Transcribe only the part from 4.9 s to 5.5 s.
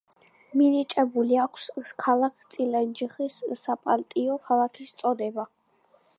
წოდება.